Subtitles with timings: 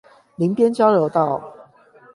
[0.35, 1.39] 林邊交流道